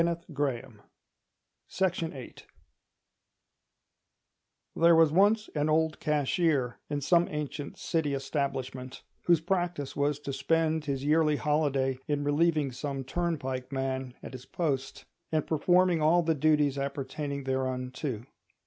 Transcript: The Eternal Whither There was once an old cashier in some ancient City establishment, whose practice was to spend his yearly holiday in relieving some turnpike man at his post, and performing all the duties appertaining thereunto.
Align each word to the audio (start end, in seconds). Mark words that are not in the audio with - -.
The 0.01 0.17
Eternal 0.29 0.81
Whither 1.79 2.33
There 4.75 4.95
was 4.95 5.11
once 5.11 5.47
an 5.53 5.69
old 5.69 5.99
cashier 5.99 6.79
in 6.89 7.01
some 7.01 7.27
ancient 7.29 7.77
City 7.77 8.15
establishment, 8.15 9.03
whose 9.25 9.41
practice 9.41 9.95
was 9.95 10.17
to 10.21 10.33
spend 10.33 10.85
his 10.85 11.05
yearly 11.05 11.35
holiday 11.35 11.99
in 12.07 12.23
relieving 12.23 12.71
some 12.71 13.03
turnpike 13.03 13.71
man 13.71 14.15
at 14.23 14.33
his 14.33 14.47
post, 14.47 15.05
and 15.31 15.45
performing 15.45 16.01
all 16.01 16.23
the 16.23 16.33
duties 16.33 16.79
appertaining 16.79 17.43
thereunto. 17.43 18.25